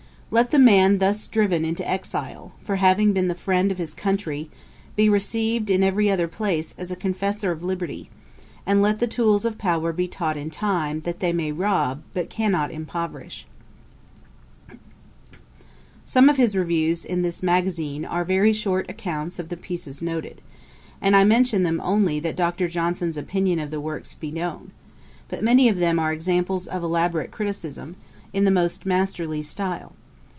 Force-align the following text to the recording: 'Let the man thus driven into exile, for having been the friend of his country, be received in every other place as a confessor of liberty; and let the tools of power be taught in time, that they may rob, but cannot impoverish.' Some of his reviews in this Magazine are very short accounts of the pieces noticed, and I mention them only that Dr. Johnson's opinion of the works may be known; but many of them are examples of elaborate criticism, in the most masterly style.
'Let 0.33 0.51
the 0.51 0.59
man 0.59 0.99
thus 0.99 1.27
driven 1.27 1.65
into 1.65 1.85
exile, 1.85 2.53
for 2.63 2.77
having 2.77 3.11
been 3.11 3.27
the 3.27 3.35
friend 3.35 3.69
of 3.69 3.77
his 3.77 3.93
country, 3.93 4.49
be 4.95 5.09
received 5.09 5.69
in 5.69 5.83
every 5.83 6.09
other 6.09 6.29
place 6.29 6.73
as 6.77 6.89
a 6.89 6.95
confessor 6.95 7.51
of 7.51 7.61
liberty; 7.63 8.09
and 8.65 8.81
let 8.81 8.99
the 8.99 9.07
tools 9.09 9.43
of 9.43 9.57
power 9.57 9.91
be 9.91 10.07
taught 10.07 10.37
in 10.37 10.49
time, 10.49 11.01
that 11.01 11.19
they 11.19 11.33
may 11.33 11.51
rob, 11.51 12.01
but 12.13 12.29
cannot 12.29 12.71
impoverish.' 12.71 13.45
Some 16.05 16.29
of 16.29 16.37
his 16.37 16.55
reviews 16.55 17.03
in 17.03 17.23
this 17.23 17.43
Magazine 17.43 18.05
are 18.05 18.23
very 18.23 18.53
short 18.53 18.89
accounts 18.89 19.37
of 19.37 19.49
the 19.49 19.57
pieces 19.57 20.01
noticed, 20.01 20.39
and 21.01 21.13
I 21.13 21.25
mention 21.25 21.63
them 21.63 21.81
only 21.83 22.21
that 22.21 22.37
Dr. 22.37 22.69
Johnson's 22.69 23.17
opinion 23.17 23.59
of 23.59 23.69
the 23.69 23.81
works 23.81 24.15
may 24.15 24.29
be 24.29 24.39
known; 24.39 24.71
but 25.27 25.43
many 25.43 25.67
of 25.67 25.75
them 25.79 25.99
are 25.99 26.13
examples 26.13 26.67
of 26.67 26.83
elaborate 26.83 27.31
criticism, 27.31 27.97
in 28.31 28.45
the 28.45 28.49
most 28.49 28.85
masterly 28.85 29.41
style. 29.43 29.91